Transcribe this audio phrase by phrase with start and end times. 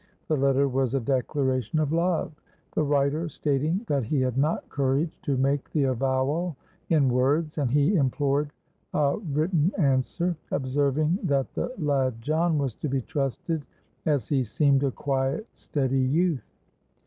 [0.29, 2.31] The letter was a declaration of love,
[2.73, 6.55] the writer stating that he had not courage to make the avowal
[6.89, 8.49] in words; and he implored
[8.95, 13.63] a written answer, observing that the lad John was to be trusted,
[14.07, 16.49] as he seemed a quiet steady youth.